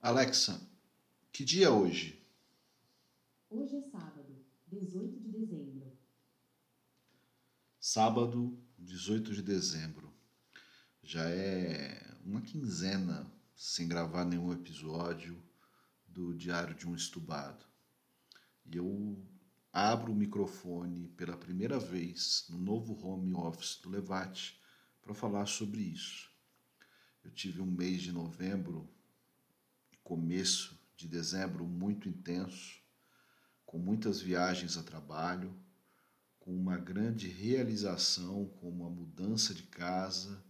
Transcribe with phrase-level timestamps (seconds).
[0.00, 0.64] Alexa,
[1.32, 2.24] que dia é hoje?
[3.50, 5.98] Hoje é sábado, 18 de dezembro.
[7.80, 10.14] Sábado, 18 de dezembro.
[11.02, 13.26] Já é uma quinzena
[13.56, 15.42] sem gravar nenhum episódio
[16.06, 17.66] do Diário de um Estubado.
[18.66, 19.20] E eu
[19.72, 24.62] abro o microfone pela primeira vez no novo home office do Levate
[25.02, 26.30] para falar sobre isso.
[27.24, 28.88] Eu tive um mês de novembro
[30.08, 32.80] começo de dezembro muito intenso,
[33.66, 35.54] com muitas viagens a trabalho,
[36.40, 40.42] com uma grande realização, como a mudança de casa,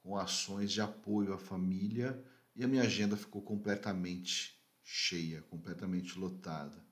[0.00, 2.18] com ações de apoio à família
[2.56, 6.82] e a minha agenda ficou completamente cheia, completamente lotada.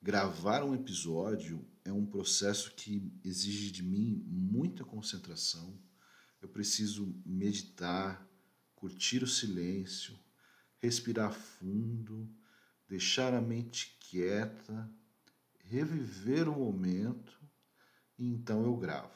[0.00, 5.76] Gravar um episódio é um processo que exige de mim muita concentração.
[6.40, 8.24] Eu preciso meditar,
[8.76, 10.16] curtir o silêncio,
[10.80, 12.28] respirar fundo,
[12.88, 14.90] deixar a mente quieta,
[15.64, 17.38] reviver o momento
[18.18, 19.14] e então eu gravo.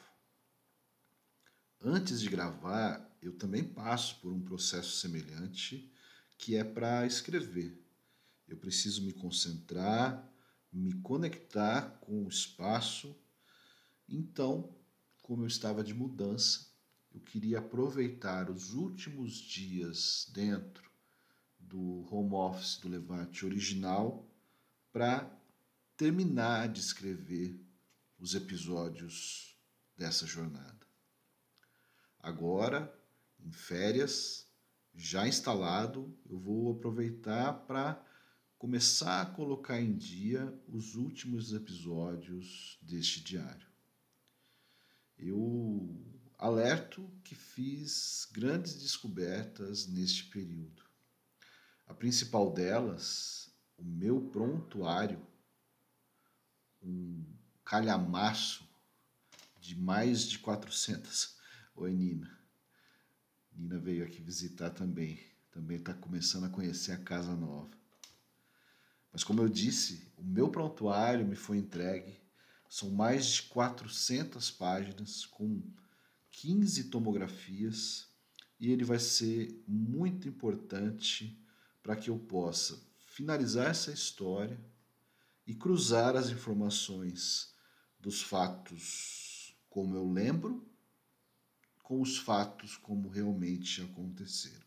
[1.81, 5.93] Antes de gravar, eu também passo por um processo semelhante
[6.39, 7.83] que é para escrever.
[8.47, 10.31] Eu preciso me concentrar,
[10.73, 13.17] me conectar com o espaço.
[14.09, 14.77] Então,
[15.23, 16.69] como eu estava de mudança,
[17.13, 20.94] eu queria aproveitar os últimos dias dentro
[21.69, 24.29] do home office do Levante original
[24.93, 25.31] para
[25.97, 27.61] terminar de escrever
[28.19, 29.57] os episódios
[29.97, 30.87] dessa jornada.
[32.19, 32.93] Agora,
[33.39, 34.49] em férias,
[34.95, 38.03] já instalado, eu vou aproveitar para
[38.57, 43.67] começar a colocar em dia os últimos episódios deste diário.
[45.19, 46.03] Eu
[46.39, 50.83] alerto que fiz grandes descobertas neste período.
[51.99, 55.21] Principal delas, o meu prontuário,
[56.83, 57.25] um
[57.65, 58.69] calhamaço
[59.59, 61.37] de mais de 400.
[61.77, 62.39] Oi, Nina.
[63.53, 65.19] Nina veio aqui visitar também.
[65.51, 67.71] Também está começando a conhecer a casa nova.
[69.13, 72.21] Mas, como eu disse, o meu prontuário me foi entregue.
[72.69, 75.63] São mais de 400 páginas com
[76.31, 78.09] 15 tomografias
[78.59, 81.41] e ele vai ser muito importante
[81.85, 84.59] para que eu possa finalizar essa história
[85.47, 87.55] e cruzar as informações
[88.01, 90.67] dos fatos como eu lembro
[91.83, 94.65] com os fatos como realmente aconteceram.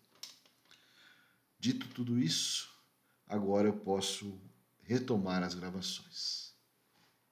[1.60, 2.72] Dito tudo isso,
[3.26, 4.40] agora eu posso
[4.84, 6.54] retomar as gravações.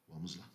[0.08, 0.55] Vamos lá.